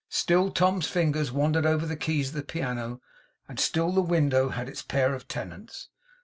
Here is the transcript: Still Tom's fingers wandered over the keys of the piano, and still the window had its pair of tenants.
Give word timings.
Still 0.09 0.49
Tom's 0.49 0.87
fingers 0.87 1.31
wandered 1.31 1.63
over 1.63 1.85
the 1.85 1.95
keys 1.95 2.29
of 2.29 2.33
the 2.33 2.41
piano, 2.41 3.03
and 3.47 3.59
still 3.59 3.91
the 3.91 4.01
window 4.01 4.49
had 4.49 4.67
its 4.67 4.81
pair 4.81 5.13
of 5.13 5.27
tenants. 5.27 5.89